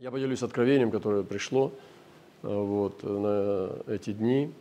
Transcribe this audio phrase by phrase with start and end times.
[0.00, 1.72] Я поделюсь откровением, которое пришло
[2.44, 4.52] э, вот, на эти дни.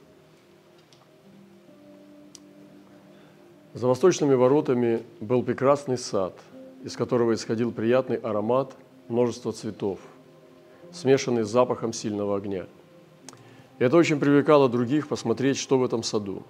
[3.75, 6.33] За восточными воротами был прекрасный сад,
[6.83, 8.75] из которого исходил приятный аромат
[9.09, 10.00] множества цветов,
[10.91, 12.66] смешанный с запахом сильного огня.
[13.78, 16.42] Это очень привлекало других посмотреть, что в этом саду.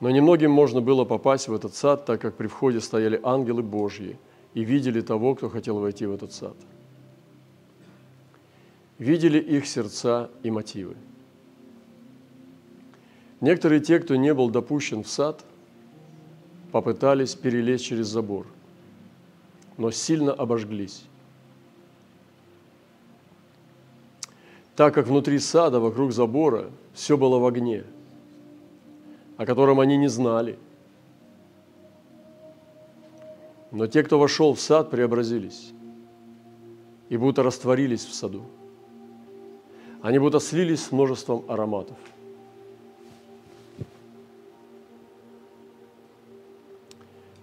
[0.00, 4.18] Но немногим можно было попасть в этот сад, так как при входе стояли ангелы Божьи–
[4.54, 6.56] и видели того, кто хотел войти в этот сад.
[8.98, 10.96] Видели их сердца и мотивы.
[13.40, 15.44] Некоторые те, кто не был допущен в сад,
[16.72, 18.46] попытались перелезть через забор,
[19.76, 21.04] но сильно обожглись.
[24.74, 27.84] Так как внутри сада, вокруг забора, все было в огне,
[29.36, 30.58] о котором они не знали–
[33.70, 35.72] но те, кто вошел в сад, преобразились
[37.08, 38.44] и будто растворились в саду.
[40.02, 41.96] Они будто слились с множеством ароматов.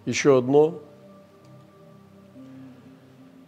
[0.05, 0.79] Еще одно.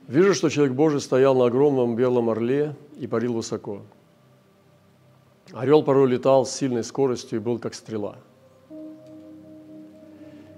[0.08, 3.82] Вижу, что человек Божий стоял на огромном белом орле и парил высоко.
[5.54, 8.18] Орел порой летал с сильной скоростью и был как стрела–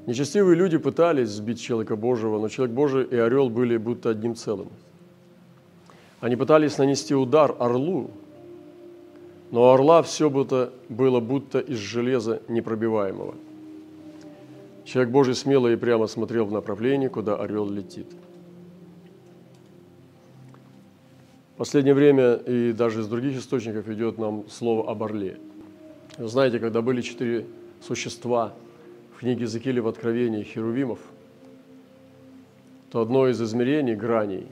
[0.10, 4.70] Нечестивые люди пытались сбить человека Божьего, но человек Божий и орел были будто одним целым.
[6.20, 8.10] Они пытались нанести удар орлу,
[9.52, 13.36] но орла все будто, было будто из железа непробиваемого.
[14.84, 18.08] Человек Божий смело и прямо смотрел в направлении, куда орел летит.
[21.54, 25.38] В последнее время и даже из других источников идет нам слово об орле.
[26.18, 27.46] Вы знаете, когда были четыре
[27.80, 28.56] существа–
[29.20, 31.00] в книге Закиля в Откровении Херувимов,
[32.90, 34.48] то одно из измерений, граней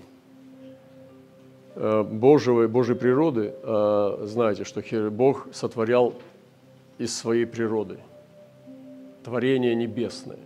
[1.75, 6.15] э, Божьего, Божьей природы, э, знаете, что Бог сотворял
[6.97, 7.99] из своей природы
[9.23, 10.39] творение небесное.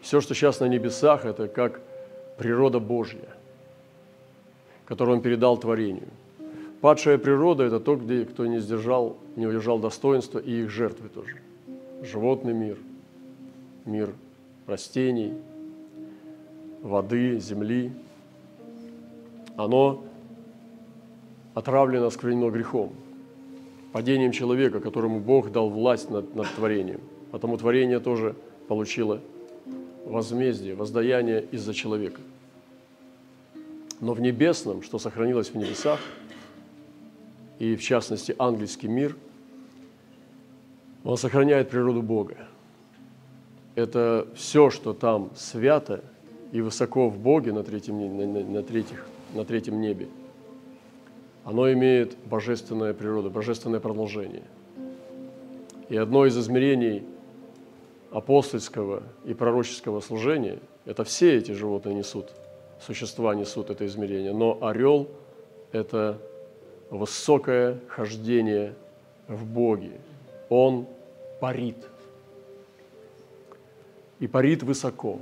[0.00, 1.82] Все, что сейчас на небесах, это как
[2.38, 3.28] природа Божья,
[4.86, 6.08] которую Он передал творению.
[6.80, 11.36] Падшая природа– это то, где кто не сдержал, не удержал достоинства и их жертвы тоже.
[12.00, 12.78] Животный мир–
[13.86, 14.12] мир
[14.66, 15.32] растений,
[16.82, 17.92] воды, земли,
[19.56, 20.04] оно
[21.54, 22.92] отравлено, осквернено грехом,
[23.92, 27.00] падением человека, которому Бог дал власть над, над творением.
[27.30, 28.34] Потому творение тоже
[28.68, 29.20] получило
[30.04, 32.20] возмездие, воздаяние из-за человека.
[34.00, 36.00] Но в небесном, что сохранилось в небесах,
[37.58, 39.16] и в частности ангельский мир,
[41.04, 42.36] он сохраняет природу Бога–
[43.76, 46.02] это все, что там свято
[46.50, 50.08] и высоко в Боге на третьем, на, на, на, третьих, на третьем небе,
[51.44, 54.42] оно имеет божественная природа, божественное продолжение.
[55.90, 57.04] И одно из измерений
[58.10, 62.30] апостольского и пророческого служения– это все эти животные несут,
[62.80, 64.32] существа несут это измерение.
[64.32, 65.08] Но орел–
[65.72, 66.18] это
[66.88, 68.74] высокое хождение
[69.28, 69.92] в Боге.
[70.48, 70.86] Он
[71.40, 71.76] парит–
[74.20, 75.20] и парит высоко.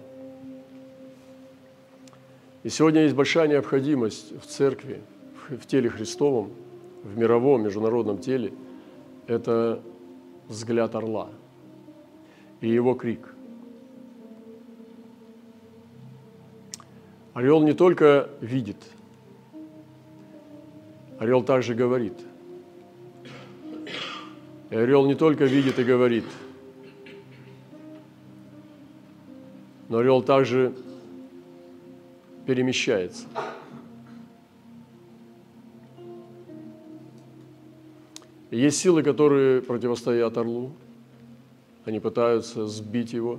[2.63, 5.03] И сегодня есть большая необходимость в церкви,
[5.49, 6.53] в теле Христовом,
[7.03, 8.53] в мировом, международном теле,
[9.27, 9.83] это
[10.49, 11.31] взгляд орла
[12.61, 13.35] и его крик.
[17.35, 18.77] Орел не только видит,
[21.19, 22.15] орел также говорит.
[24.71, 26.25] И орел не только видит и говорит–
[29.95, 30.75] но орел также
[32.47, 33.27] перемещается.
[38.51, 40.73] И есть силы, которые противостоят орлу.
[41.85, 43.39] Они пытаются сбить его.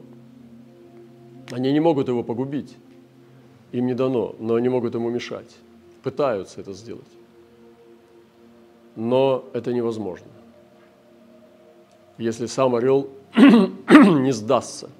[1.51, 2.77] Они не могут его погубить.
[3.73, 5.57] Им не дано, но они могут ему мешать.
[6.03, 7.03] Пытаются это сделать.
[8.95, 10.27] Но это невозможно.
[12.17, 14.89] Если сам орел не сдастся–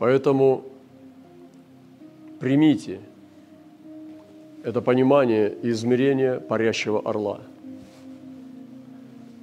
[0.00, 0.64] Поэтому
[2.40, 3.02] примите
[4.64, 7.42] это понимание и измерение парящего орла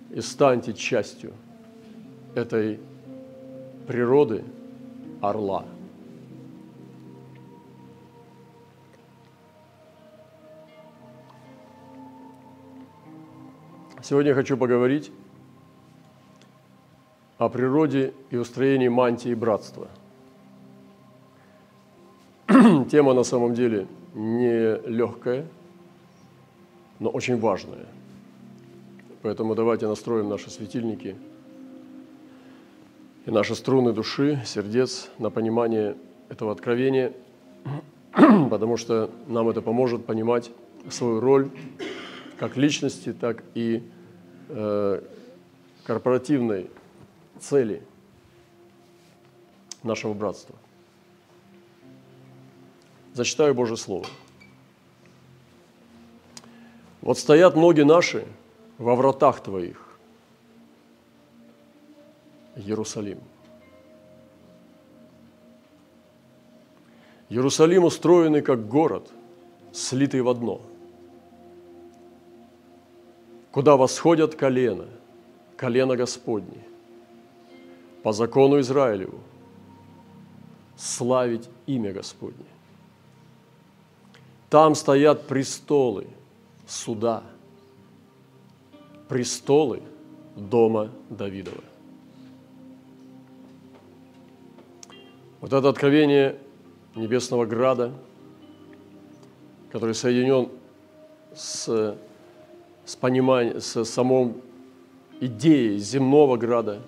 [0.09, 1.33] и станьте частью
[2.33, 2.79] этой
[3.87, 4.43] природы
[5.21, 5.63] орла.
[14.01, 15.11] Сегодня я хочу поговорить
[17.37, 19.87] о природе и устроении мантии братства–
[22.87, 25.45] тема на самом деле не легкая,
[26.99, 27.85] но очень важная.
[29.21, 31.15] Поэтому давайте настроим наши светильники
[33.25, 35.95] и наши струны души, сердец на понимание
[36.29, 37.13] этого откровения,
[38.49, 40.51] потому что нам это поможет понимать
[40.89, 41.49] свою роль
[42.39, 43.83] как личности, так и
[44.49, 45.01] э,
[45.83, 46.69] корпоративной
[47.39, 47.81] цели
[49.83, 50.55] нашего братства.
[53.17, 54.05] Зачитаю Божье Слово.
[57.01, 58.27] Вот стоят ноги наши
[58.77, 59.97] во вратах Твоих,
[62.55, 63.17] Иерусалим.
[67.29, 69.09] Иерусалим устроенный как город,
[69.73, 70.61] слитый в одно,
[73.51, 74.85] куда восходят колено,
[75.55, 76.63] колено Господне,
[78.03, 79.19] по закону Израилеву,
[80.75, 82.45] славить имя Господне.
[84.49, 86.07] Там стоят престолы
[86.65, 87.23] суда,
[89.09, 89.81] престолы
[90.35, 91.63] дома Давидова.
[95.41, 96.37] Вот это откровение
[96.95, 97.91] Небесного Града,
[99.71, 100.49] который соединен
[101.35, 101.95] с,
[102.85, 104.33] с пониманием, с самой
[105.19, 106.81] идеей земного Града,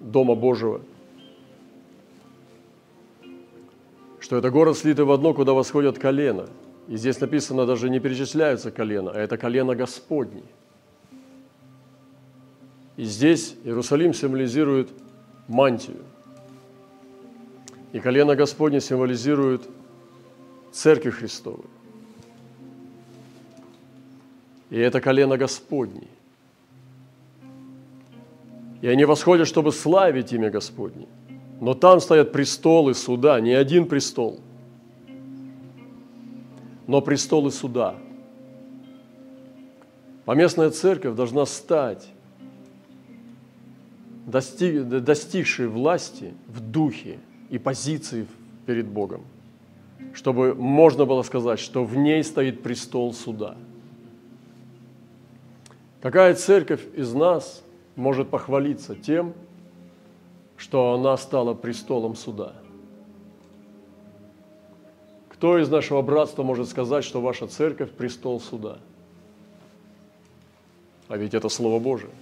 [0.00, 0.80] Дома Божьего–
[4.24, 6.48] что это город слитый в одно, куда восходят колено.
[6.88, 10.44] И здесь написано, даже не перечисляются колено, а это колено Господне.
[12.96, 14.88] И здесь Иерусалим символизирует
[15.46, 16.02] мантию.
[17.92, 19.68] И колено Господне символизирует
[20.72, 21.68] Церковь Христовую.
[24.70, 26.08] И это колено Господне.
[28.80, 31.08] И они восходят, чтобы славить имя Господне.
[31.64, 34.38] Но там стоят престолы суда, не один престол,
[36.86, 37.94] но престолы суда.
[40.26, 42.06] Поместная церковь должна стать
[44.26, 47.18] достиг, достигшей власти в духе
[47.48, 48.26] и позиции
[48.66, 49.22] перед Богом,
[50.12, 53.56] чтобы можно было сказать, что в ней стоит престол суда.
[56.02, 57.64] Какая церковь из нас
[57.96, 59.32] может похвалиться тем,
[60.64, 62.54] что она стала престолом суда.
[65.28, 68.78] Кто из нашего братства может сказать, что ваша церковь– престол суда?
[71.08, 72.12] А ведь это Слово Божие.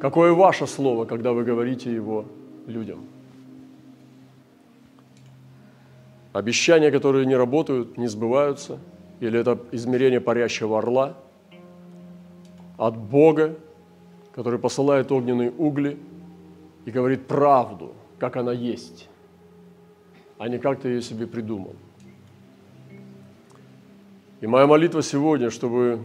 [0.00, 2.26] Какое ваше слово, когда вы говорите его
[2.68, 3.00] людям?
[6.32, 8.78] Обещания, которые не работают, не сбываются,
[9.18, 11.16] или это измерение парящего орла
[12.76, 13.56] от Бога,
[14.32, 15.98] который посылает огненные угли–
[16.86, 19.08] и говорит правду, как она есть,
[20.38, 21.74] а не как ты ее себе придумал.
[24.40, 26.04] И моя молитва сегодня, чтобы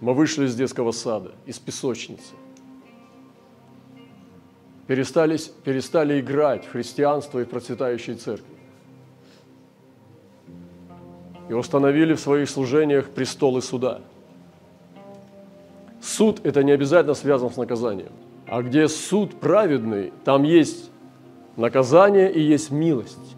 [0.00, 2.34] мы вышли из детского сада, из песочницы,
[4.88, 8.56] перестали, перестали играть в христианство и в процветающей церкви.
[11.48, 14.00] И установили в своих служениях престолы суда.
[16.02, 18.12] Суд– это не обязательно связан с наказанием–
[18.48, 20.90] а где суд праведный, там есть
[21.56, 23.36] наказание и есть милость,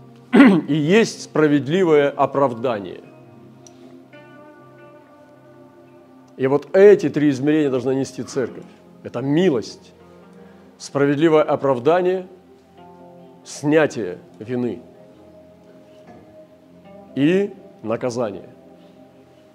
[0.69, 3.01] и есть справедливое оправдание.
[6.37, 8.64] И вот эти три измерения должна нести церковь.
[9.02, 9.93] Это милость,
[10.79, 12.26] справедливое оправдание,
[13.45, 14.81] снятие вины
[17.17, 17.52] и
[17.83, 18.49] наказание.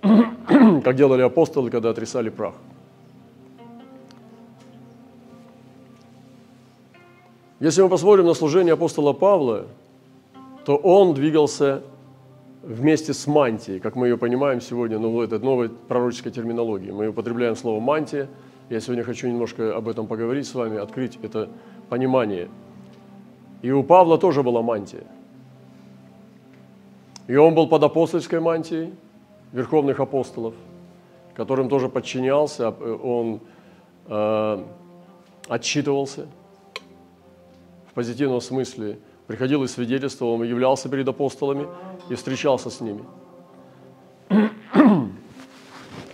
[0.84, 2.56] Как делали апостолы, когда отрисали прах.
[7.62, 9.68] Если мы посмотрим на служение апостола Павла,
[10.66, 11.84] то он двигался
[12.62, 16.92] вместе с мантией, как мы ее понимаем сегодня, ну, это новая пророческая терминология.
[16.92, 18.28] Мы употребляем слово «мантия».
[18.70, 21.48] Я сегодня хочу немножко об этом поговорить с вами, открыть это
[21.88, 22.50] понимание.
[23.62, 25.06] И у Павла тоже была мантия.
[27.28, 28.94] И он был под апостольской мантией
[29.54, 30.56] верховных апостолов,
[31.36, 33.40] которым тоже подчинялся, он
[34.08, 34.64] э,
[35.48, 36.28] отчитывался–
[37.96, 41.68] позитивном смысле приходил и свидетельствовал, он являлся перед апостолами
[42.10, 43.04] и встречался с ними.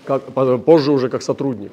[0.06, 0.24] Как,
[0.66, 1.72] позже уже как сотрудник.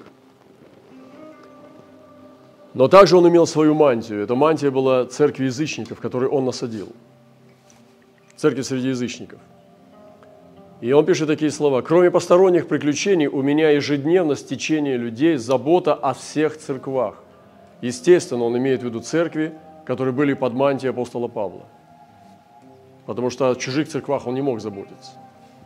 [2.74, 4.22] Но также он имел свою мантию.
[4.22, 6.88] Эта мантия была церкви язычников, которую он насадил.
[8.36, 9.40] Церковь среди язычников.
[10.80, 11.82] И он пишет такие слова.
[11.82, 17.16] «Кроме посторонних приключений, у меня ежедневно стечение людей, забота о всех церквах».
[17.80, 19.54] Естественно, он имеет в виду церкви,
[19.88, 21.64] которые были под мантией апостола Павла.
[23.06, 25.12] потому что о чужих церквах он не мог заботиться.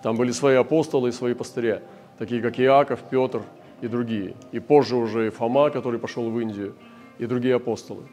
[0.00, 1.82] Там были свои апостолы и свои пастыря,
[2.18, 3.42] такие как Иаков, Петр
[3.80, 4.36] и другие.
[4.52, 6.76] И позже уже и Фома, который пошел в Индию,
[7.18, 8.04] и другие апостолы.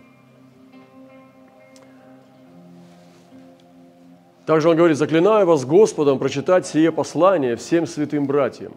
[4.48, 8.74] Также он говорит, заклинаю вас Господом прочитать сие послание всем святым братьям.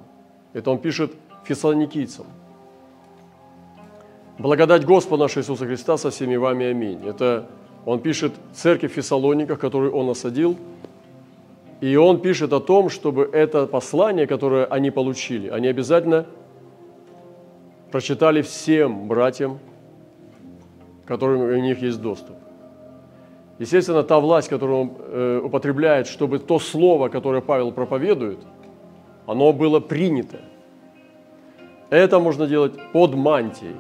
[0.52, 1.12] Это он пишет
[1.44, 2.26] фессалоникийцам.
[4.38, 6.66] Благодать Господа нашего Иисуса Христа со всеми вами.
[6.66, 7.06] Аминь.
[7.06, 7.46] Это
[7.84, 10.56] он пишет церкви в Фессалониках, которую он осадил,
[11.80, 16.26] и он пишет о том, чтобы это послание, которое они получили, они обязательно
[17.90, 19.58] прочитали всем братьям,
[21.04, 22.36] которым у них есть доступ.
[23.58, 28.38] Естественно, та власть, которую он э, употребляет, чтобы то слово, которое Павел проповедует,
[29.26, 30.38] оно было принято.
[31.90, 33.76] Это можно делать под мантией.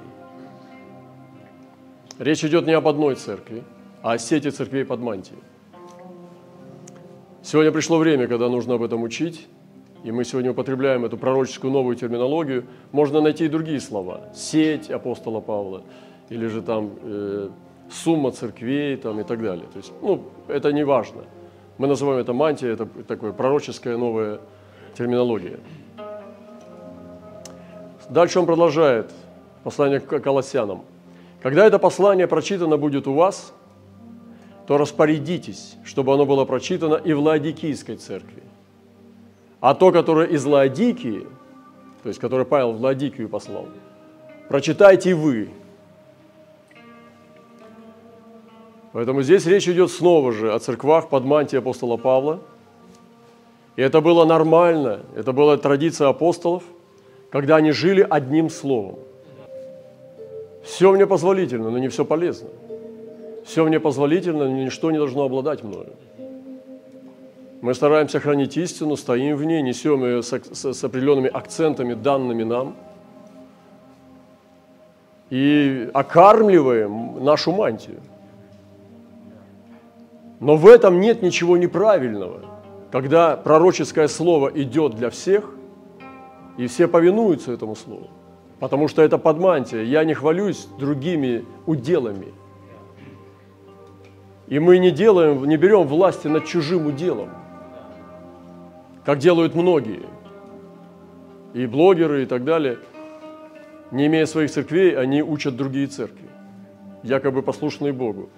[2.22, 3.64] Речь идет не об одной церкви,
[4.00, 5.40] а о сети церквей под мантией.
[7.42, 9.48] Сегодня пришло время, когда нужно об этом учить,
[10.04, 12.64] и мы сегодня употребляем эту пророческую новую терминологию.
[12.92, 14.20] Можно найти и другие слова.
[14.36, 15.82] Сеть апостола Павла,
[16.28, 17.48] или же там э,
[17.90, 19.66] сумма церквей там, и так далее.
[19.72, 21.22] То есть, ну, это не важно.
[21.76, 24.38] Мы называем это мантия, это такое пророческая новая
[24.96, 25.58] терминология.
[28.08, 29.10] Дальше он продолжает
[29.64, 30.84] послание к Колоссянам.
[31.42, 33.52] Когда это послание прочитано будет у вас,
[34.66, 38.44] то распорядитесь, чтобы оно было прочитано и в Ладикийской церкви.
[39.60, 41.26] А то, которое из Ладикии,
[42.02, 43.66] то есть которое Павел в Ладикию послал,
[44.48, 45.50] прочитайте вы.
[48.92, 52.40] Поэтому здесь речь идет снова же о церквах под мантией апостола Павла.
[53.74, 56.62] И это было нормально, это была традиция апостолов,
[57.30, 58.98] когда они жили одним словом.
[60.62, 62.48] Все мне позволительно, но не все полезно.
[63.44, 65.92] Все мне позволительно, но ничто не должно обладать мною.
[67.60, 72.42] Мы стараемся хранить истину, стоим в ней, несем ее с, с, с определенными акцентами, данными
[72.42, 72.74] нам,
[75.30, 78.00] и окармливаем нашу мантию.
[80.40, 82.40] Но в этом нет ничего неправильного,
[82.90, 85.48] когда пророческое слово идет для всех,
[86.58, 88.10] и все повинуются этому слову,
[88.62, 89.82] потому что это подмантия.
[89.82, 92.28] Я не хвалюсь другими уделами–
[94.52, 97.30] и мы не делаем, не берем власти над чужим уделом,
[99.02, 100.02] как делают многие.
[101.54, 102.76] И блогеры и так далее,
[103.92, 106.28] не имея своих церквей, они учат другие церкви,
[107.02, 108.28] якобы послушные Богу.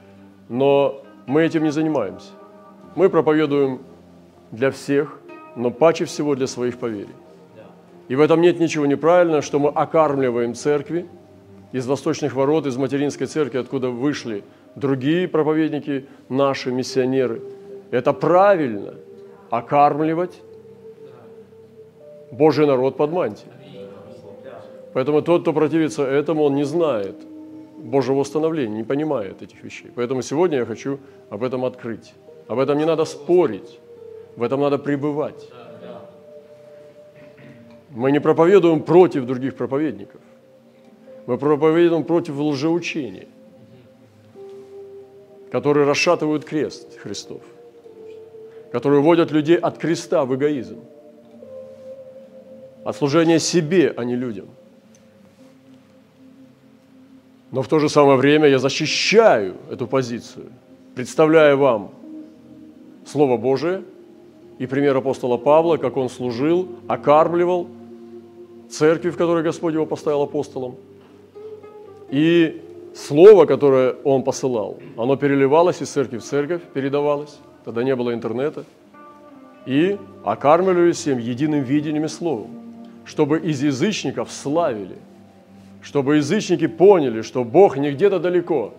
[0.48, 2.30] Но мы этим не занимаемся.
[2.94, 3.80] Мы проповедуем
[4.52, 5.18] для всех,
[5.56, 7.23] но паче всего для своих поверий.
[8.08, 11.06] И в этом нет ничего неправильного, что мы окармливаем церкви
[11.72, 14.44] из восточных ворот, из материнской церкви, откуда вышли
[14.76, 17.40] другие проповедники, наши миссионеры.
[17.90, 18.94] Это правильно–
[19.50, 20.42] окармливать
[22.30, 23.52] Божий народ под мантией.
[24.92, 27.16] Поэтому тот, кто противится этому, он не знает
[27.78, 29.90] Божьего установления, не понимает этих вещей.
[29.94, 30.98] Поэтому сегодня я хочу
[31.30, 32.14] об этом открыть.
[32.48, 33.80] Об этом не надо спорить,
[34.36, 35.48] в этом надо пребывать.
[37.94, 40.20] Мы не проповедуем против других проповедников.
[41.26, 43.26] Мы проповедуем против лжеучения
[45.54, 47.40] которые расшатывают крест Христов,
[48.72, 50.80] которые вводят людей от креста в эгоизм,
[52.84, 54.48] от служения себе, а не людям.
[57.52, 60.50] Но в то же самое время я защищаю эту позицию,
[60.96, 61.92] представляя вам
[63.06, 63.84] Слово Божие
[64.58, 67.68] и пример апостола Павла, как он служил, окармливал
[68.70, 70.76] церкви, в которой Господь его поставил апостолом,
[72.10, 72.62] и
[72.94, 78.64] слово, которое он посылал, оно переливалось из церкви в церковь, передавалось, тогда не было интернета,
[79.66, 82.50] и окармливались им единым видением и словом,
[83.04, 84.96] чтобы из язычников славили,
[85.82, 88.74] чтобы язычники поняли, что Бог не где-то далеко,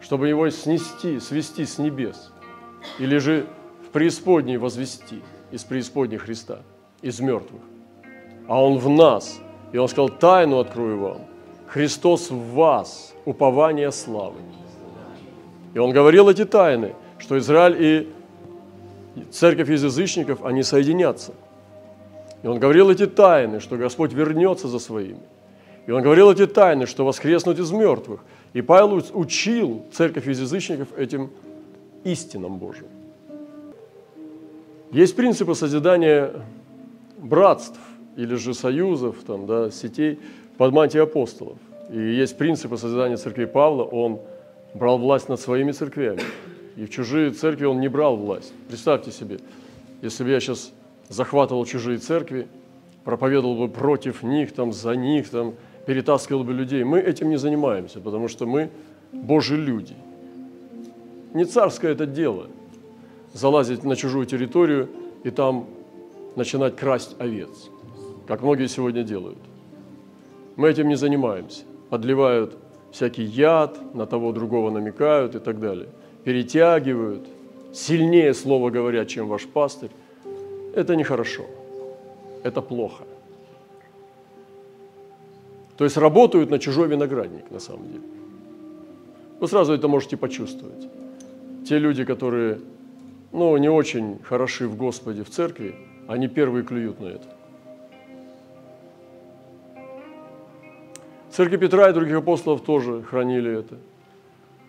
[0.00, 2.32] чтобы его снести, свести с небес,
[2.98, 3.46] или же
[3.86, 6.60] в преисподней возвести из преисподней Христа,
[7.02, 7.62] из мертвых.
[8.46, 9.40] А Он в нас.
[9.72, 11.18] И Он сказал, тайну открою вам.
[11.66, 14.40] Христос в вас– упование славы.
[15.74, 21.32] И он говорил эти тайны, что Израиль и церковь из язычников, они соединятся.
[22.42, 25.22] И он говорил эти тайны, что Господь вернется за своими.
[25.86, 28.20] И он говорил эти тайны, что воскреснут из мертвых.
[28.52, 31.30] И Павел учил церковь из язычников этим
[32.04, 32.86] истинам Божьим.
[34.92, 36.30] Есть принципы созидания
[37.18, 37.80] братств
[38.16, 40.18] или же союзов, там, да, сетей
[40.56, 41.58] под мантией апостолов.
[41.90, 44.20] И есть принципы созидания церкви Павла, он
[44.74, 46.20] брал власть над своими церквями.
[46.76, 48.52] И в чужие церкви он не брал власть.
[48.68, 49.38] Представьте себе,
[50.02, 50.72] если бы я сейчас
[51.08, 52.48] захватывал чужие церкви,
[53.04, 55.54] проповедовал бы против них, там, за них, там,
[55.86, 56.82] перетаскивал бы людей.
[56.84, 58.70] Мы этим не занимаемся, потому что мы
[59.12, 59.94] Божьи люди.
[61.34, 62.46] Не царское это дело
[63.32, 64.88] залазить на чужую территорию
[65.24, 65.66] и там
[66.36, 67.70] начинать красть овец,
[68.26, 69.38] как многие сегодня делают.
[70.56, 71.64] Мы этим не занимаемся.
[71.90, 72.56] Подливают
[72.90, 75.88] всякий яд, на того другого намекают и так далее.
[76.24, 77.26] Перетягивают,
[77.72, 79.90] сильнее слово говорят, чем ваш пастырь.
[80.74, 81.44] Это нехорошо,
[82.42, 83.04] это плохо.
[85.76, 88.04] То есть работают на чужой виноградник на самом деле.
[89.40, 90.88] Вы сразу это можете почувствовать.
[91.68, 92.60] Те люди, которые
[93.32, 95.74] ну, не очень хороши в Господе, в церкви,
[96.06, 97.33] они первые клюют на это.
[101.34, 103.76] Церковь Петра и других апостолов тоже хранили это.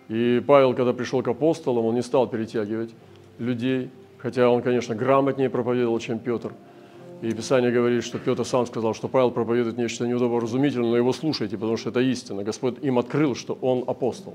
[0.09, 2.89] И Павел, когда пришел к апостолам, он не стал перетягивать
[3.37, 6.53] людей, хотя он, конечно, грамотнее проповедовал, чем Петр.
[7.21, 11.55] И Писание говорит, что Петр сам сказал, что Павел проповедует нечто неудоборазумительное, но его слушайте,
[11.55, 12.43] потому что это истина.
[12.43, 14.33] Господь им открыл, что он апостол.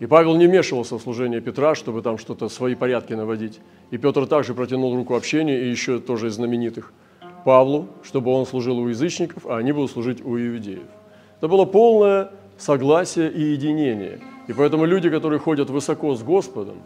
[0.00, 3.60] И Павел не вмешивался в служение Петра, чтобы там что-то, свои порядки наводить.
[3.90, 6.94] И Петр также протянул руку общения, и еще тоже из знаменитых–
[7.46, 10.88] Павлу, чтобы он служил у язычников, а они будут служить у иудеев.
[11.36, 14.18] Это было полное согласие и единение.
[14.48, 16.78] И поэтому люди, которые ходят высоко с Господом,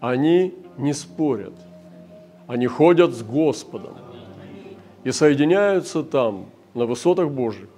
[0.00, 1.52] они не спорят,
[2.46, 3.92] они ходят с Господом
[5.04, 7.68] и соединяются там, на высотах Божьих,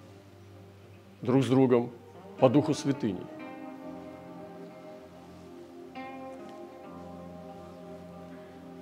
[1.23, 1.90] друг с другом
[2.38, 3.19] по Духу Святыни.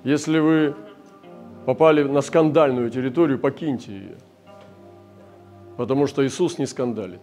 [0.04, 0.75] Если вы
[1.66, 4.16] попали на скандальную территорию, покиньте ее.
[5.76, 7.21] Потому что Иисус не скандалит.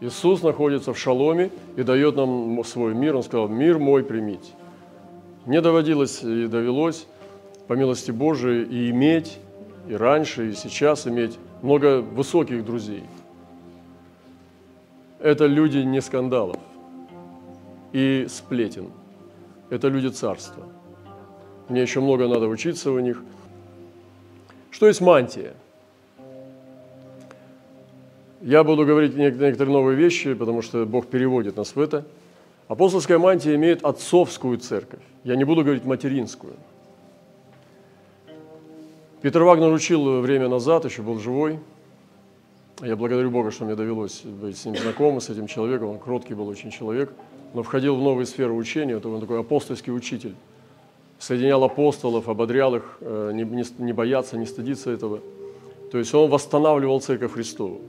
[0.00, 3.16] Иисус находится в шаломе и дает нам свой мир.
[3.16, 4.52] Он сказал, мир мой примите.
[5.44, 7.06] Мне доводилось и довелось,
[7.66, 9.38] по милости Божией, и иметь,
[9.88, 13.02] и раньше, и сейчас иметь много высоких друзей.
[15.18, 16.58] Это люди не скандалов
[17.92, 18.90] и сплетен–
[19.70, 20.64] это люди царства.
[21.68, 23.22] Мне еще много надо учиться у них.
[24.70, 25.54] Что есть мантия?
[28.40, 32.04] Я буду говорить некоторые новые вещи, потому что Бог переводит нас в это.
[32.68, 35.00] Апостольская мантия имеет отцовскую церковь.
[35.24, 36.54] Я не буду говорить материнскую.
[39.20, 41.58] Питер Вагнер учил время назад, еще был живой.
[42.80, 45.88] Я благодарю Бога, что мне довелось быть с ним знакомым, с этим человеком.
[45.88, 47.12] Он кроткий был очень человек–
[47.54, 50.34] но входил в новые сферы учения, вот он такой апостольский учитель.
[51.18, 55.20] Соединял апостолов, ободрял их э, не, не, не бояться, не стыдиться этого.
[55.90, 57.80] То есть он восстанавливал Церковь Христову,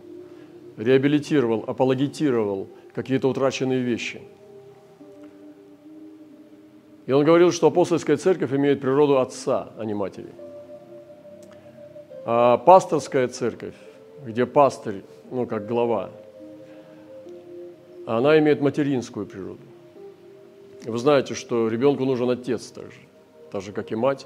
[0.78, 4.22] реабилитировал, апологетировал какие-то утраченные вещи.
[7.06, 10.30] И он говорил, что апостольская церковь имеет природу отца, а не матери.
[12.24, 13.74] А пасторская церковь,
[14.24, 16.12] где пастырь, ну, как глава,
[18.18, 19.60] она имеет материнскую природу.
[20.84, 22.98] Вы знаете, что ребенку нужен отец также,
[23.52, 24.26] так же, как и мать.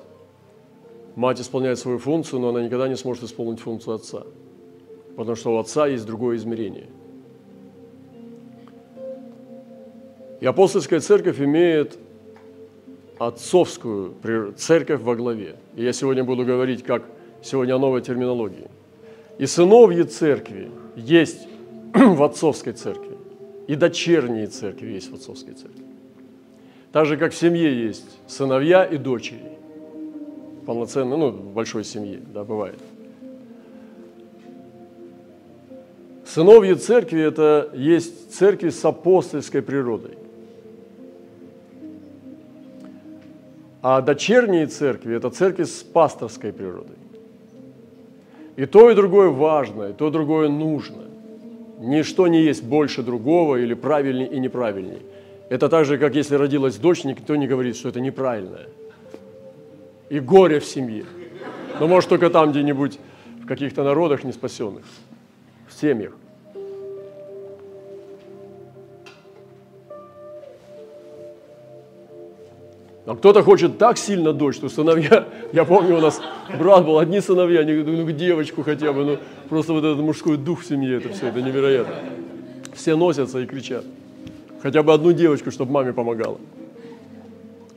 [1.15, 4.23] Мать исполняет свою функцию, но она никогда не сможет исполнить функцию отца,
[5.17, 6.87] потому что у отца есть другое измерение.
[10.39, 11.97] И апостольская церковь имеет
[13.19, 14.13] отцовскую
[14.55, 15.57] церковь во главе.
[15.75, 17.03] И я сегодня буду говорить, как
[17.41, 18.69] сегодня о новой терминологии.
[19.39, 21.47] И сыновья церкви есть
[21.93, 23.12] в отцовской церкви.
[23.67, 25.83] И дочерние церкви есть в отцовской церкви.
[26.91, 29.57] Так же, как в семье есть сыновья и дочери.
[30.65, 32.79] Полноценно, ну, в большой семье, да, бывает.
[36.25, 40.17] Сыновья церкви– это есть церкви с апостольской природой.
[43.81, 46.95] А дочерние церкви– это церкви с пасторской природой.
[48.55, 51.03] И то, и другое важно, и то, и другое нужно.
[51.79, 55.01] Ничто не есть больше другого или правильнее и неправильнее.
[55.49, 58.67] Это так же, как если родилась дочь, никто не говорит, что это неправильное.
[60.09, 61.05] И горе в семье.
[61.79, 62.99] Но может только там где-нибудь
[63.43, 64.83] в каких-то народах неспасенных,
[65.67, 66.13] в семьях.
[73.05, 76.21] А кто-то хочет так сильно дочь, что сыновья, я помню, у нас
[76.57, 79.17] брат был, одни сыновья, они ну девочку хотя бы, ну
[79.49, 81.95] просто вот этот мужской дух в семье, это все, это невероятно.
[82.73, 83.83] Все носятся и кричат.
[84.61, 86.37] Хотя бы одну девочку, чтобы маме помогала.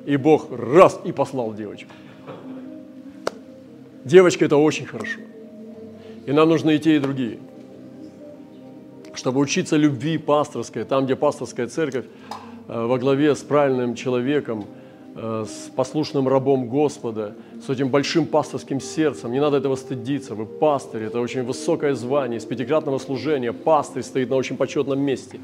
[0.05, 1.91] И Бог раз и послал девочку.
[4.05, 5.19] Девочка– это очень хорошо.
[6.27, 7.39] И нам нужны и те, и другие.
[9.15, 12.05] чтобы учиться любви пасторской, там, где пасторская церковь
[12.69, 14.67] э, во главе с правильным человеком,
[15.17, 17.35] с послушным рабом Господа,
[17.67, 19.33] с этим большим пасторским сердцем.
[19.33, 20.35] Не надо этого стыдиться.
[20.35, 23.53] Вы пастырь, это очень высокое звание, из пятикратного служения.
[23.55, 25.41] Пастырь стоит на очень почетном месте.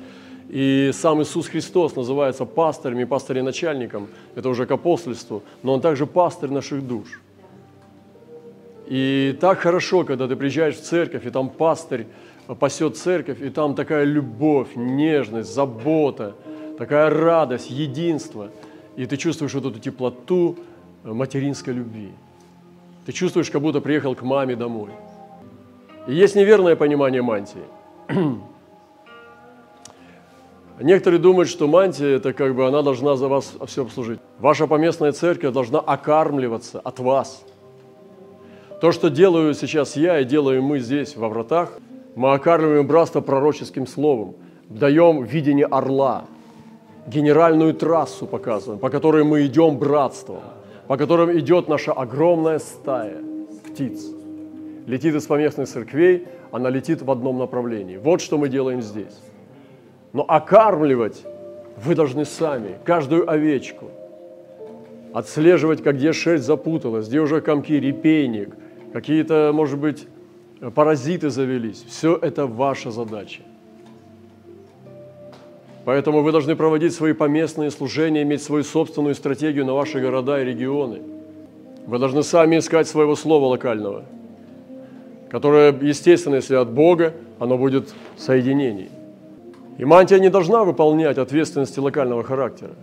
[0.50, 4.08] И сам Иисус Христос называется пастырем и пастырем-начальником.
[4.34, 5.42] Это уже к апостольству.
[5.62, 7.22] Но Он также пастырь наших душ.
[8.86, 12.06] И так хорошо, когда ты приезжаешь в церковь, и там пастырь
[12.58, 16.34] пасет церковь, и там такая любовь, нежность, забота,
[16.76, 18.50] такая радость, единство.
[18.96, 20.56] И ты чувствуешь вот эту теплоту
[21.04, 22.10] материнской любви.
[23.06, 24.90] Ты чувствуешь, как будто приехал к маме домой.
[26.06, 27.62] И есть неверное понимание мантии.
[30.80, 34.20] Некоторые думают, что мантия– это как бы она должна за вас все обслужить.
[34.38, 37.44] Ваша поместная церковь должна окармливаться от вас.
[38.80, 41.78] То, что делаю сейчас я и делаем мы здесь, во вратах–
[42.14, 44.34] мы окармливаем братство пророческим словом,
[44.68, 46.24] даем видение орла,
[47.06, 50.40] генеральную трассу показываем, по которой мы идем братством,
[50.86, 53.22] по которым идет наша огромная стая
[53.66, 54.06] птиц.
[54.86, 57.96] Летит из поместных церквей, она летит в одном направлении.
[57.96, 59.18] Вот что мы делаем здесь.
[60.12, 61.24] Но окармливать
[61.76, 63.86] вы должны сами, каждую овечку.
[65.14, 68.54] Отслеживать, как где шерсть запуталась, где уже комки, репейник,
[68.92, 70.06] какие-то, может быть,
[70.74, 71.84] паразиты завелись.
[71.88, 73.42] Все это ваша задача.
[75.84, 80.44] Поэтому вы должны проводить свои поместные служения, иметь свою собственную стратегию на ваши города и
[80.44, 81.02] регионы.
[81.86, 84.04] Вы должны сами искать своего слова локального,
[85.28, 88.90] которое, естественно, если от Бога, оно будет в соединении.
[89.78, 92.74] И мантия не должна выполнять ответственности локального характера.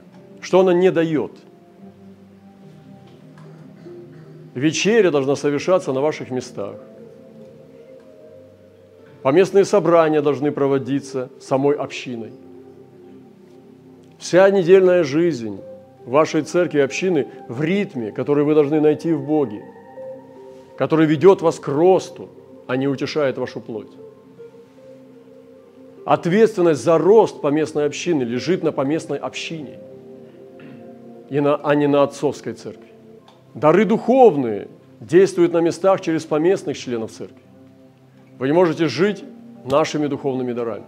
[0.42, 1.32] Что она не дает?
[4.56, 6.76] Вечеря должна совершаться на ваших местах.
[9.22, 12.32] Поместные собрания должны проводиться самой общиной.
[14.20, 15.62] Вся недельная жизнь
[16.06, 19.64] вашей церкви общины в ритме, который вы должны найти в Боге,
[20.78, 22.30] который ведет вас к росту,
[22.68, 23.92] а не утешает вашу плоть.
[26.06, 29.80] Ответственность за рост поместной общины лежит на поместной общине,
[31.30, 32.90] и на, а не на отцовской церкви.
[33.54, 34.68] Дары духовные
[35.00, 37.42] действуют на местах через поместных членов церкви.
[38.38, 39.24] Вы не можете жить
[39.64, 40.86] нашими духовными дарами.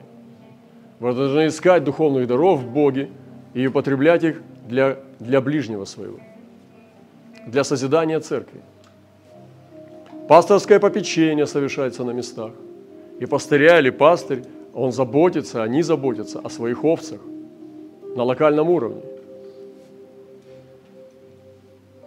[0.99, 3.09] Вы должны искать духовных даров в Боге
[3.53, 6.19] и употреблять их для, для ближнего своего,
[7.47, 8.61] для созидания церкви.
[10.27, 12.51] Пасторское попечение совершается на местах.
[13.19, 17.19] И пастыря или пастырь, он заботится, они заботятся о своих овцах
[18.15, 19.01] на локальном уровне.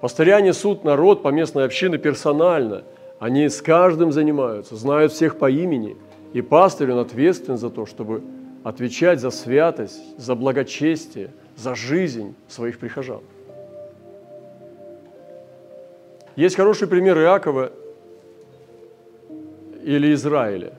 [0.01, 2.85] Пастыря несут народ по местной общине персонально–
[3.25, 5.97] они с каждым занимаются, знают всех по имени,
[6.35, 8.23] и пастырь, он ответственен за то, чтобы
[8.65, 13.21] отвечать за святость, за благочестие, за жизнь своих прихожан.
[16.35, 17.71] Есть хороший пример Иакова
[19.85, 20.73] или Израиля.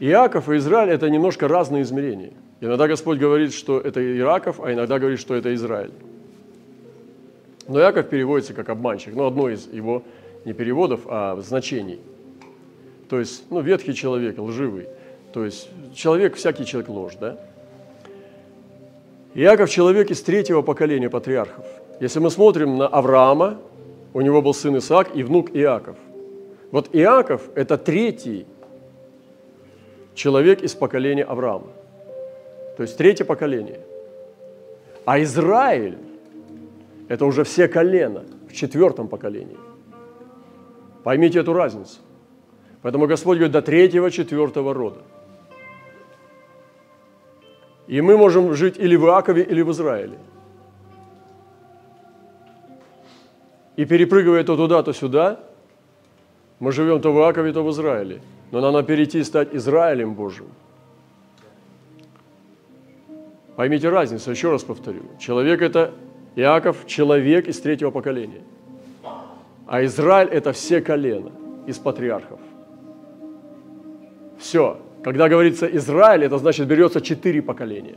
[0.00, 2.32] Иаков и Израиль– это немножко разные измерения.
[2.60, 5.92] Иногда Господь говорит, что это Иаков, а иногда говорит, что это Израиль.
[7.68, 10.02] Но Иаков переводится как обманщик, но одно из его
[10.44, 12.00] не переводов, а значений.
[13.08, 14.88] То есть, ну, ветхий человек, лживый.
[15.32, 17.38] То есть, человек, всякий человек ложь, да?
[19.34, 21.64] Иаков– человек из третьего поколения патриархов.
[22.00, 23.58] Если мы смотрим на Авраама,
[24.12, 25.96] у него был сын Исаак и внук Иаков.
[26.72, 28.46] Вот Иаков– это третий
[30.14, 31.68] человек из поколения Авраама.
[32.76, 33.80] То есть третье поколение.
[35.04, 35.98] А Израиль–
[37.08, 39.58] это уже все колена в четвертом поколении.
[41.04, 41.98] Поймите эту разницу.
[42.82, 45.00] Поэтому Господь говорит до третьего, четвертого рода.
[47.90, 50.18] И мы можем жить или в Иакове, или в Израиле.
[53.76, 55.40] И перепрыгивая то туда, то сюда,
[56.60, 58.20] мы живем то в Иакове, то в Израиле.
[58.52, 60.46] Но надо перейти и стать Израилем Божьим.
[63.56, 65.02] Поймите разницу, еще раз повторю.
[65.18, 65.92] Человек– это
[66.36, 68.42] Иаков, человек из третьего поколения–
[69.70, 71.30] а Израиль– это все колена
[71.68, 72.40] из патриархов.
[74.36, 74.80] Все.
[75.02, 77.96] Когда говорится Израиль, это значит берется четыре поколения.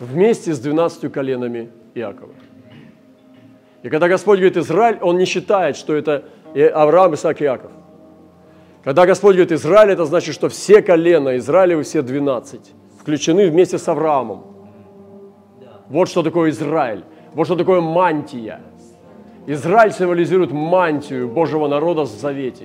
[0.00, 2.32] Вместе с двенадцатью коленами Иакова.
[3.82, 6.24] И когда Господь говорит Израиль, Он не считает, что это
[6.74, 7.70] Авраам, Исаак и Иаков.
[8.84, 13.88] Когда Господь говорит Израиль, это значит, что все колена Израилевы, все двенадцать включены вместе с
[13.88, 14.44] Авраамом.
[15.88, 17.04] Вот что такое Израиль.
[17.34, 18.60] Вот что такое мантия–
[19.46, 22.64] Израиль символизирует мантию Божьего народа в завете.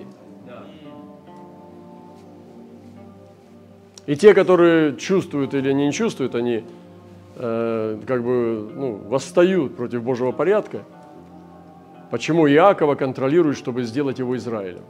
[4.08, 6.64] И те, которые чувствуют или не чувствуют, они
[7.36, 10.84] э, как бы ну, восстают против Божьего порядка.
[12.10, 14.84] Почему Иакова контролирует, чтобы сделать его Израилем?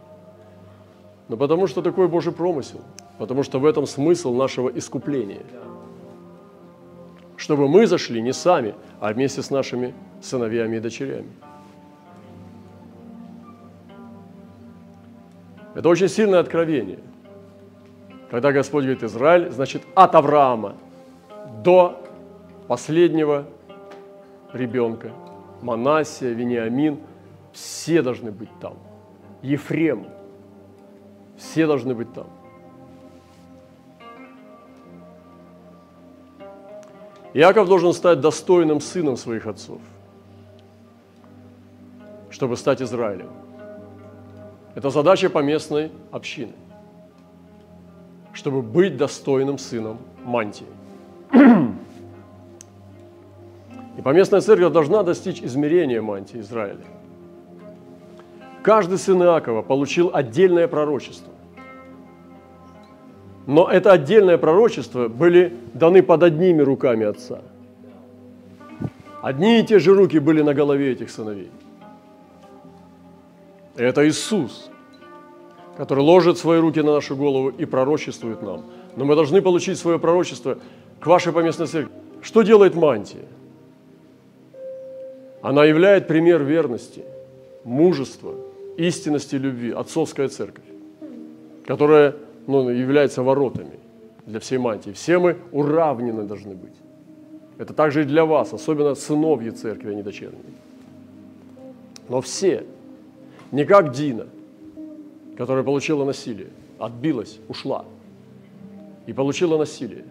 [1.27, 2.81] Ну, потому что такой Божий промысел.
[3.17, 5.43] Потому что в этом смысл нашего искупления.
[7.37, 11.29] Чтобы мы зашли не сами, а вместе с нашими сыновьями и дочерями.
[15.75, 16.99] Это очень сильное откровение.
[18.31, 20.77] Когда Господь говорит Израиль, значит от Авраама
[21.65, 22.01] до
[22.69, 23.45] последнего
[24.53, 25.11] ребенка,
[25.61, 27.01] Манасия, Вениамин,
[27.51, 28.77] все должны быть там.
[29.41, 30.07] Ефрем,
[31.35, 32.27] все должны быть там.
[37.33, 39.81] Иаков должен стать достойным сыном своих отцов,
[42.29, 43.31] чтобы стать Израилем.
[44.75, 46.53] Это задача поместной общины,
[48.33, 50.65] чтобы быть достойным сыном мантии.
[53.97, 56.79] И поместная церковь должна достичь измерения мантии Израиля.
[58.63, 61.31] Каждый сын Иакова получил отдельное пророчество.
[63.47, 67.41] Но это отдельное пророчество были даны под одними руками отца.
[69.21, 71.51] Одни и те же руки были на голове этих сыновей.
[73.75, 74.70] Это Иисус,
[75.77, 78.65] который ложит свои руки на нашу голову и пророчествует нам.
[78.95, 80.57] Но мы должны получить свое пророчество
[80.99, 81.93] к вашей поместной церкви.
[82.21, 83.25] Что делает мантия?
[85.41, 87.03] Она являет пример верности,
[87.63, 88.35] мужества,
[88.77, 90.65] истинности любви, отцовская церковь,
[91.65, 93.79] которая ну, является воротами
[94.25, 94.91] для всей мантии.
[94.91, 96.73] Все мы уравнены должны быть.
[97.57, 100.41] Это также и для вас, особенно сыновьи церкви, а не дочерние.
[102.07, 102.65] Но все–
[103.51, 104.27] не как Дина,
[105.37, 107.85] которая получила насилие, отбилась, ушла
[109.05, 110.05] и получила насилие.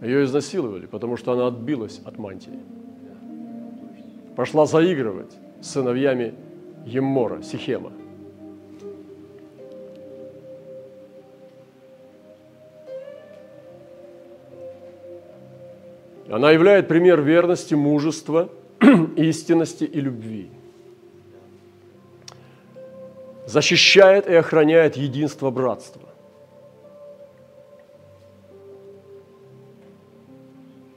[0.00, 2.58] Ее изнасиловали, потому что она отбилась от мантии.
[4.36, 6.34] Пошла заигрывать с сыновьями
[6.86, 7.92] Еммора, Сихема.
[16.30, 18.48] Она являет пример верности, мужества,
[19.16, 20.50] истинности и любви–
[23.50, 26.08] защищает и охраняет единство братства.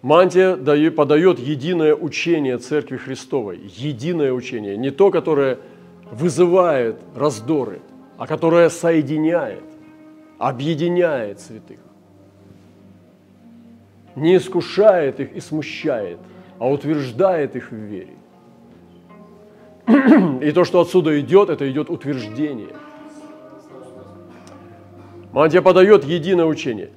[0.02, 0.56] Мантия
[0.92, 5.60] подает единое учение Церкви Христовой, единое учение, не то, которое
[6.12, 7.82] вызывает раздоры,
[8.18, 9.64] а которое соединяет,
[10.38, 11.80] объединяет святых.
[14.16, 16.20] Не искушает их и смущает,
[16.60, 18.18] а утверждает их в вере.
[19.88, 22.70] И то, что отсюда идет, это идет утверждение.
[25.32, 26.92] Мантия подает единое учение.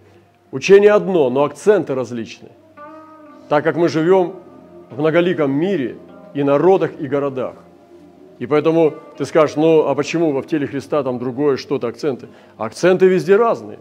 [0.52, 2.50] Учение одно, но акценты различны.
[3.48, 4.34] Так как мы живем
[4.90, 5.96] в многоликом мире
[6.34, 7.54] и народах, и городах.
[8.38, 12.28] И поэтому ты скажешь, ну а почему в теле Христа там другое что-то, акценты?
[12.56, 13.78] Акценты везде разные.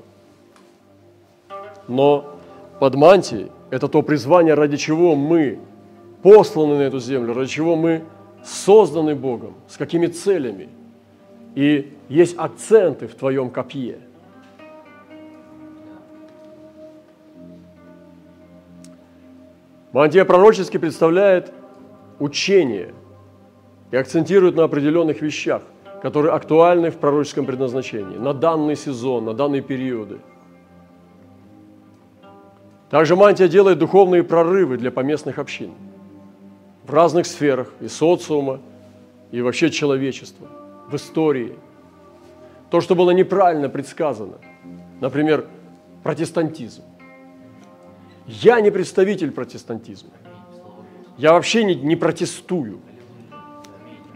[1.87, 2.37] Но
[2.79, 5.59] под мантией– это то призвание, ради чего мы
[6.23, 8.03] посланы на эту землю, ради чего мы
[8.45, 10.69] созданы Богом, с какими целями.
[11.55, 13.97] И есть акценты в твоем копье.
[19.91, 21.53] Мантия пророчески представляет
[22.19, 22.93] учение
[23.91, 25.61] и акцентирует на определенных вещах,
[26.01, 30.19] которые актуальны в пророческом предназначении, на данный сезон, на данные периоды.
[32.89, 35.71] Также мантия делает духовные прорывы для поместных общин–
[36.85, 38.61] в разных сферах и социума,
[39.31, 40.47] и вообще человечества,
[40.87, 41.55] в истории.
[42.69, 44.37] То, что было неправильно предсказано,
[45.01, 45.47] например,
[46.03, 46.83] протестантизм.
[48.27, 50.11] Я не представитель протестантизма.
[51.17, 52.79] Я вообще не, не протестую.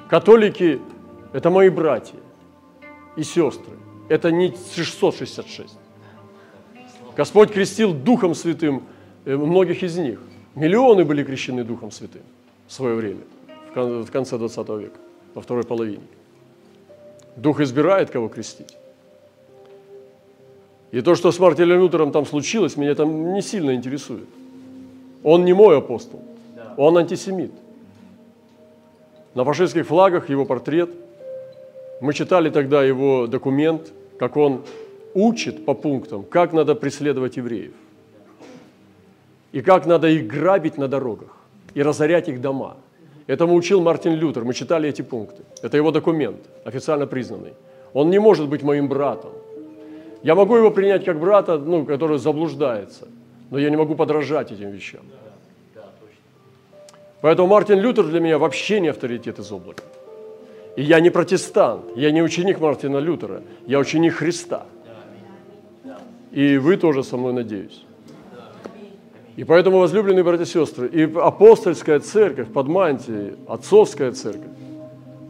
[0.10, 0.80] Католики–
[1.34, 2.18] это мои братья
[3.16, 3.78] и сестры.
[4.10, 5.78] Это не 666.
[7.16, 8.84] Господь крестил Духом Святым
[9.26, 10.20] э, многих из них.
[10.56, 12.24] Миллионы были крещены Духом Святым
[12.70, 13.22] в свое время,
[13.74, 15.00] в конце 20 века,
[15.34, 16.04] во второй половине.
[17.36, 18.78] Дух избирает, кого крестить.
[20.92, 24.28] И то, что с Мартином Лютером там случилось, меня там не сильно интересует.
[25.24, 26.22] Он не мой апостол,
[26.78, 27.52] он антисемит.
[29.34, 30.92] На фашистских флагах его портрет.
[32.02, 34.62] Мы читали тогда его документ, как он
[35.16, 37.74] учит по пунктам, как надо преследовать евреев.
[39.54, 41.39] И как надо их грабить на дорогах
[41.74, 42.78] и разорять их дома.
[43.28, 45.44] Этому учил Мартин Лютер, мы читали эти пункты.
[45.62, 47.54] Это его документ, официально признанный.
[47.94, 49.32] Он не может быть моим братом.
[50.24, 53.08] Я могу его принять как брата, ну, который заблуждается,
[53.52, 55.02] но я не могу подражать этим вещам.
[57.22, 59.84] Поэтому Мартин Лютер для меня вообще не авторитет из облака.
[60.76, 64.66] И я не протестант, я не ученик Мартина Лютера, я ученик Христа.
[66.32, 67.84] И вы тоже со мной, надеюсь.
[69.40, 74.52] И поэтому, возлюбленные братья и сестры, и апостольская церковь под мантией, отцовская церковь,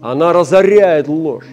[0.01, 1.45] она разоряет ложь.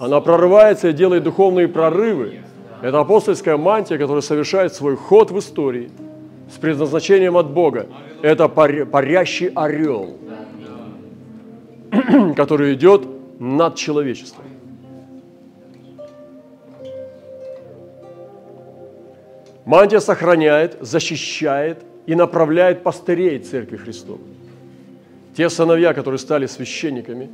[0.00, 2.40] Она прорывается и делает духовные прорывы.
[2.82, 5.92] Это апостольская мантия, которая совершает свой ход в истории
[6.52, 7.86] с предназначением от Бога.
[8.22, 10.16] Это парящий орел,
[12.34, 13.06] который идет
[13.38, 14.46] над человечеством.
[19.64, 24.26] Мантия сохраняет, защищает и направляет пастырей Церкви Христовой.
[25.36, 27.30] Те сыновья, которые стали священниками,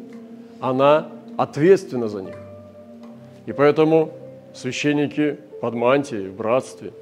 [0.60, 2.36] она ответственна за них.
[3.46, 4.12] И поэтому
[4.54, 6.92] священники под мантией, в братстве,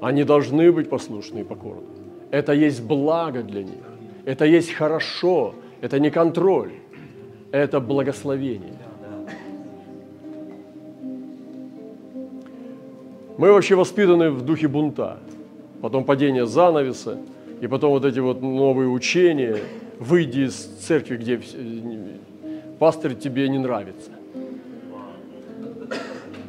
[0.00, 1.82] они должны быть послушны и покорны.
[2.30, 3.84] Это есть благо для них.
[4.24, 5.54] Это есть хорошо.
[5.80, 6.72] Это не контроль.
[7.50, 8.78] Это благословение.
[13.38, 15.18] Мы вообще воспитаны в духе бунта.
[15.82, 17.18] Потом падение занавеса,
[17.60, 19.58] и потом вот эти вот новые учения.
[19.98, 21.40] Выйди из церкви, где
[22.78, 24.10] пастор тебе не нравится.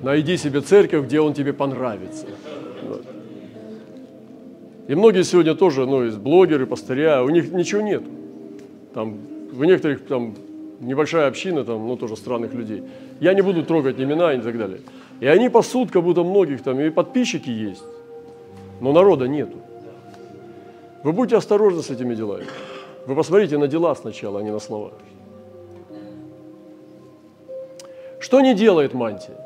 [0.02, 2.28] Найди себе церковь, где он тебе понравится.
[2.88, 3.04] Вот.
[4.88, 8.04] И многие сегодня тоже, ну, из блогеры, пастыря, у них ничего нет.
[8.94, 9.18] Там,
[9.52, 10.36] в некоторых там
[10.80, 12.84] небольшая община, там, ну, тоже странных людей.
[13.20, 14.80] Я не буду трогать имена и так далее.
[15.20, 17.84] И они пасут, как будто многих там, и подписчики есть,
[18.82, 19.58] но народа нету.
[21.04, 22.46] Вы будьте осторожны с этими делами.
[23.06, 24.92] Вы посмотрите на дела сначала, а не на слова.
[28.20, 29.38] Что не делает мантия?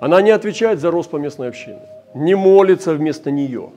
[0.00, 1.80] Она не отвечает за рост поместной общины,
[2.14, 3.70] не молится вместо нее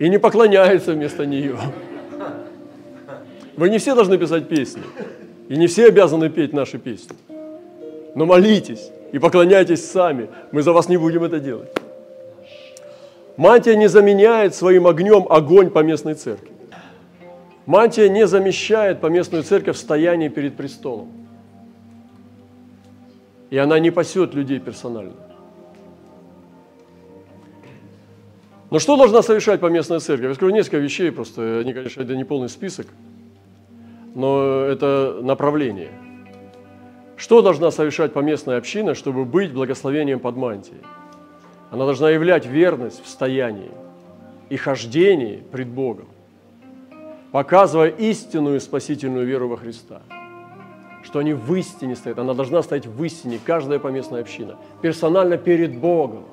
[0.00, 1.56] и не поклоняется вместо нее.
[3.60, 4.80] Вы не все должны писать песни,
[5.50, 7.14] и не все обязаны петь наши песни.
[8.14, 11.68] Но молитесь и поклоняйтесь сами, мы за вас не будем это делать.
[13.36, 16.48] Мантия не заменяет своим огнем огонь поместной церкви.
[17.66, 21.12] Мантия не замещает поместную церковь в стоянии перед престолом.
[23.50, 25.16] И она не пасет людей персонально.
[28.70, 30.28] Но что должна совершать поместная церковь?
[30.28, 32.86] Я скажу несколько вещей, просто они, конечно, это не полный список,
[34.14, 35.90] но это направление.
[37.16, 40.82] Что должна совершать поместная община, чтобы быть благословением под мантией?
[41.70, 43.70] Она должна являть верность в стоянии
[44.48, 46.08] и хождении пред Богом,
[47.30, 50.02] показывая истинную спасительную веру во Христа–
[51.02, 52.18] что они в истине стоят.
[52.18, 56.24] Она должна стоять в истине, каждая поместная община, персонально перед Богом.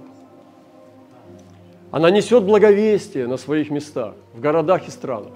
[1.91, 5.33] Она несет благовестие на своих местах, в городах и странах.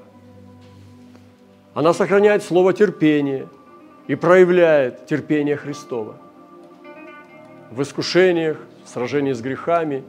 [1.74, 3.48] Она сохраняет слово терпения
[4.08, 6.18] и проявляет терпение Христова
[7.70, 10.04] в искушениях, в сражении с грехами,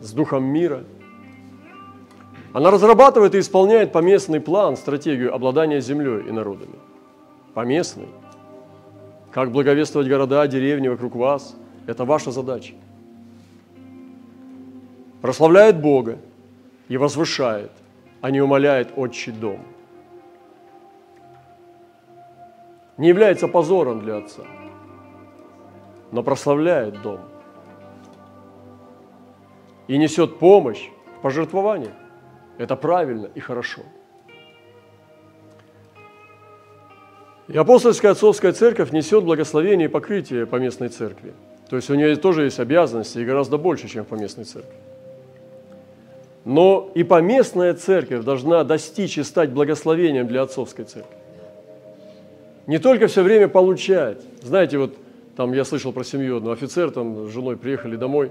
[0.00, 0.84] с духом мира.
[2.52, 6.78] Она разрабатывает и исполняет поместный план, стратегию обладания землей и народами.
[7.54, 8.08] Поместный–
[9.34, 11.56] как благовествовать города, деревни вокруг вас–
[11.88, 12.74] это ваша задача.
[15.20, 16.18] Прославляет Бога
[16.86, 17.72] и возвышает,
[18.20, 19.58] а не умоляет отчий дом.
[22.96, 24.42] Не является позором для Отца,
[26.12, 27.20] но прославляет дом.
[29.88, 31.90] И несет помощь в пожертвовании.
[32.56, 33.82] Это правильно и хорошо–
[37.48, 41.34] И апостольская отцовская церковь несет благословение и покрытие поместной церкви.
[41.68, 44.72] То есть у нее тоже есть обязанности и гораздо больше, чем в поместной церкви.
[46.44, 51.16] Но и поместная церковь должна достичь и стать благословением для отцовской церкви.
[52.66, 54.22] Не только все время получать.
[54.42, 54.94] Знаете, вот
[55.36, 58.30] там я слышал про семью одну, офицер там с женой приехали домой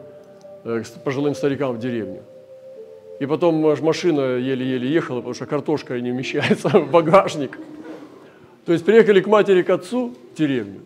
[0.63, 2.23] э, к пожилым старикам в деревню.
[3.19, 7.59] И потом машина еле-еле ехала, потому что картошка не вмещается в багажник.
[8.65, 10.81] То есть приехали к матери, к отцу в деревню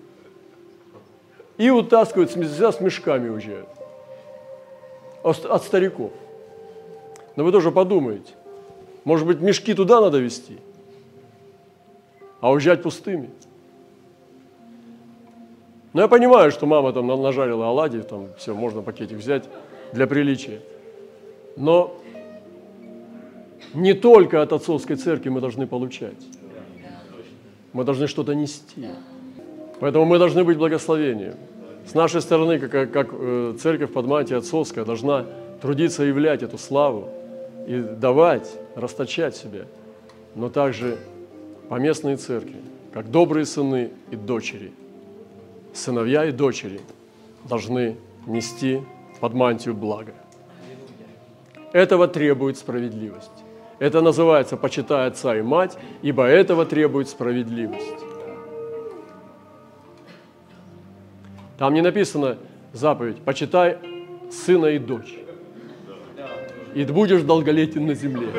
[1.58, 3.68] и утаскивают, с мешками уезжают
[5.24, 6.12] от стариков.
[7.36, 8.34] Но вы тоже подумайте,
[9.04, 10.58] может быть, мешки туда надо везти,
[12.40, 13.30] а уезжать пустыми.
[15.98, 19.46] Но я понимаю, что мама там нажарила оладьи, там все, можно пакетик взять
[19.94, 20.62] для приличия.
[21.56, 21.98] Но
[23.74, 26.14] не только от отцовской церкви мы должны получать.
[27.74, 28.90] Мы должны что-то нести.
[29.80, 31.34] Поэтому мы должны быть благословением.
[31.88, 35.26] С нашей стороны, как, как э, церковь под мантией отцовская, должна
[35.64, 37.10] трудиться являть эту славу
[37.66, 39.66] и давать, расточать себя,
[40.36, 41.00] но также
[41.70, 42.62] поместные церкви,
[42.94, 44.74] как добрые сыны и дочери,
[45.78, 46.82] сыновья и дочери
[47.46, 48.82] должны нести
[49.20, 50.14] под мантию блага.
[51.72, 53.32] Этого требует справедливость.
[53.80, 58.04] Это называется «почитай отца и мать», ибо этого требует справедливость.
[61.58, 62.38] Там не написано
[62.74, 63.78] заповедь «почитай
[64.32, 65.14] сына и дочь»
[66.74, 68.30] и будешь долголетен на земле.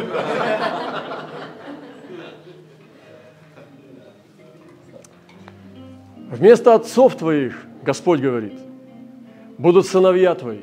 [6.31, 8.53] Вместо отцов твоих, Господь говорит,
[9.57, 10.61] будут сыновья твои.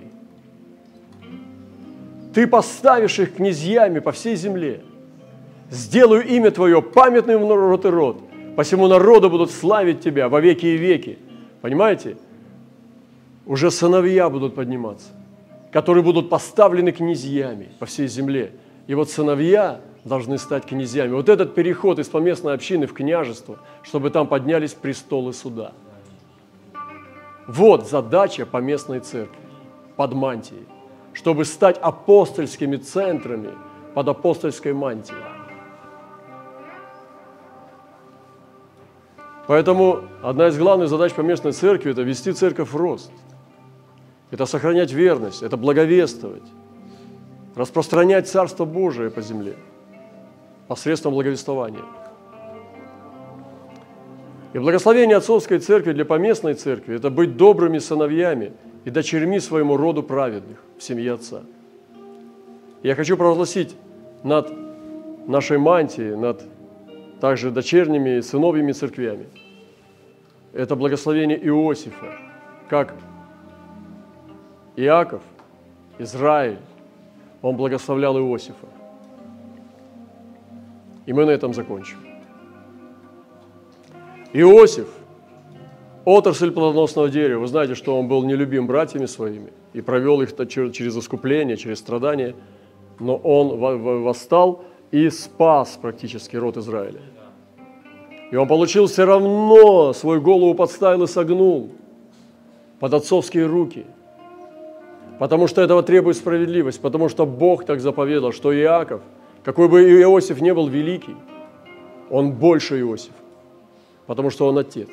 [2.34, 4.82] Ты поставишь их князьями по всей земле.
[5.70, 8.22] Сделаю имя Твое памятным в род и род.
[8.56, 11.18] Посему народу будут славить Тебя во веки и веки.
[11.62, 12.18] Понимаете?
[13.46, 15.08] Уже сыновья будут подниматься,
[15.72, 18.52] которые будут поставлены князьями по всей земле.
[18.88, 21.14] И вот сыновья должны стать князьями.
[21.14, 25.74] Вот этот переход из поместной общины в княжество, чтобы там поднялись престолы суда.
[27.48, 29.36] Вот задача поместной церкви
[29.96, 30.66] под мантией,
[31.14, 33.52] чтобы стать апостольскими центрами
[33.94, 35.18] под апостольской мантией.
[39.48, 43.12] Поэтому одна из главных задач поместной церкви– это вести церковь в рост.
[44.32, 46.44] Это сохранять верность, это благовествовать,
[47.56, 49.56] распространять Царство Божие по земле–
[50.68, 51.84] посредством благовествования.
[54.54, 58.54] И благословение отцовской церкви для поместной церкви– это быть добрыми сыновьями
[58.86, 61.42] и дочерьми своему роду праведных в семье Отца.
[62.84, 63.76] Я хочу провозгласить
[64.24, 64.54] над
[65.28, 66.44] нашей мантией, над
[67.20, 69.26] также дочерними и сыновьими церквями.
[70.54, 72.14] Это благословение Иосифа,
[72.70, 72.94] как
[74.78, 75.22] Иаков,
[76.00, 76.60] Израиль,
[77.42, 78.68] он благословлял Иосифа.
[81.06, 81.98] И мы на этом закончим.
[84.34, 84.88] Иосиф,
[86.04, 90.98] отрасль плодоносного дерева, вы знаете, что он был нелюбим братьями своими и провел их через
[90.98, 92.36] искупление, через страдания,
[93.00, 93.58] но он
[94.04, 97.02] восстал и спас практически род Израиля.
[98.32, 101.70] И он получил все равно, свою голову подставил и согнул
[102.80, 103.86] под отцовские руки.
[105.20, 109.02] Потому что этого требует справедливость, потому что Бог так заповедал, что Иаков–
[109.46, 111.16] какой бы Иосиф не был великий,
[112.10, 113.14] он больше Иосиф,
[114.08, 114.90] потому что он отец.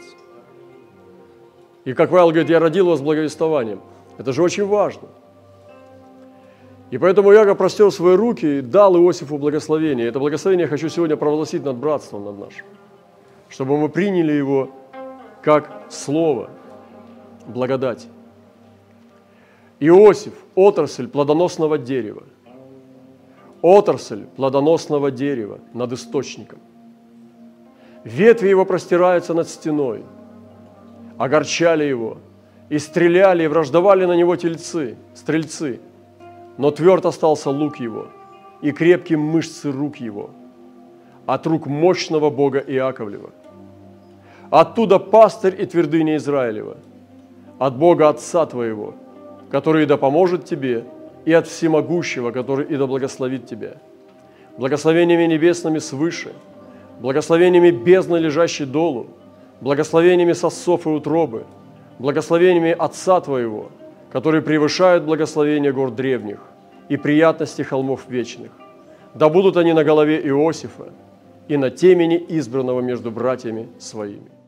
[1.86, 3.80] И, как Павел говорит, я родил вас благовествованием.
[4.18, 5.08] Это же очень важно.
[6.90, 10.06] И поэтому Иаков простер свои руки и дал Иосифу благословение.
[10.06, 12.66] Это благословение я хочу сегодня провозгласить над братством над нашим,
[13.48, 14.68] чтобы мы приняли его
[15.40, 16.50] как слово,
[17.46, 18.06] благодать.
[19.80, 22.24] Иосиф– отрасль плодоносного дерева–
[23.62, 26.58] отрасль плодоносного дерева над источником.
[28.04, 30.04] Ветви его простираются над стеной,
[31.16, 32.18] огорчали его,
[32.68, 35.80] и стреляли, и враждовали на него тельцы, стрельцы.
[36.58, 38.08] Но тверд остался лук его,
[38.60, 40.30] и крепкие мышцы рук его,
[41.26, 43.30] от рук мощного Бога Иаковлева.
[44.50, 46.76] Оттуда пастырь и твердыня Израилева,
[47.58, 48.94] от Бога Отца твоего,
[49.50, 50.84] который да поможет тебе
[51.24, 53.76] и от всемогущего, который и да благословит тебя.
[54.58, 56.32] Благословениями небесными свыше,
[57.00, 59.08] благословениями бездны, лежащей долу,
[59.60, 61.44] благословениями сосцов и утробы,
[61.98, 63.70] благословениями Отца Твоего,
[64.10, 66.40] которые превышают благословения гор древних
[66.88, 68.50] и приятности холмов вечных.
[69.14, 70.92] Да будут они на голове Иосифа
[71.48, 74.41] и на темени избранного между братьями своими.